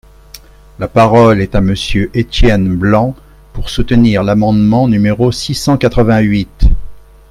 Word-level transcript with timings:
La 0.79 0.87
parole 0.87 1.41
est 1.41 1.53
à 1.53 1.61
Monsieur 1.61 2.09
Étienne 2.15 2.75
Blanc, 2.75 3.15
pour 3.53 3.69
soutenir 3.69 4.23
l’amendement 4.23 4.87
numéro 4.87 5.31
six 5.31 5.53
cent 5.53 5.77
quatre-vingt-huit. 5.77 6.63